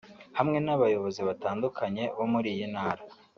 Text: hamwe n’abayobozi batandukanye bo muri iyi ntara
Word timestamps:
hamwe 0.37 0.57
n’abayobozi 0.65 1.21
batandukanye 1.27 2.03
bo 2.17 2.25
muri 2.33 2.47
iyi 2.55 2.65
ntara 2.73 3.03